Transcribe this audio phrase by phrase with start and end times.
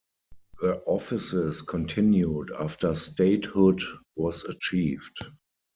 [0.61, 3.83] The offices continued after statehood
[4.15, 5.19] was achieved.